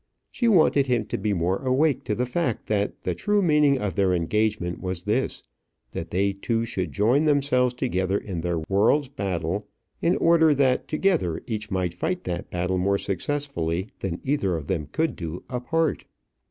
[0.31, 3.95] She wanted him to be more awake to the fact that the true meaning of
[3.95, 5.43] their engagement was this,
[5.91, 9.67] that they two should join themselves together in their world's battle,
[10.01, 14.87] in order that together each might fight that battle more successfully than either of them
[14.91, 16.05] could do apart.